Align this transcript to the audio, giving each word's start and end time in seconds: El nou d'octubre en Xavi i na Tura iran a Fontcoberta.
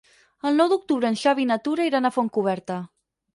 El 0.49 0.55
nou 0.61 0.71
d'octubre 0.71 1.11
en 1.13 1.17
Xavi 1.23 1.45
i 1.47 1.49
na 1.51 1.59
Tura 1.67 1.85
iran 1.91 2.09
a 2.09 2.13
Fontcoberta. 2.17 2.81